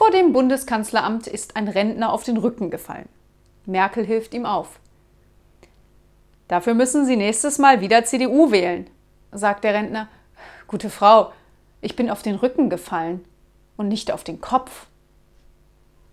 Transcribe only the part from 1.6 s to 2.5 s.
Rentner auf den